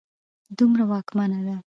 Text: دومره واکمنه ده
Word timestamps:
دومره 0.57 0.83
واکمنه 0.91 1.39
ده 1.47 1.55